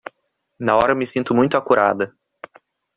Na 0.59 0.75
hora 0.77 0.95
me 0.95 1.05
sinto 1.05 1.31
muito 1.35 1.55
acurada 1.55 2.11